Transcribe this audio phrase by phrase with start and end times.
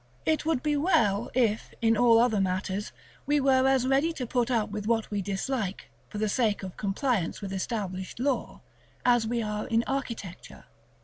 [0.25, 2.91] It would be well, if, in all other matters,
[3.27, 6.75] we were as ready to put up with what we dislike, for the sake of
[6.75, 8.61] compliance with established law,
[9.05, 10.65] as we are in architecture.